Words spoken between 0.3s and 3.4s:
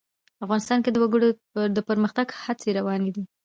افغانستان کې د وګړي د پرمختګ هڅې روانې دي.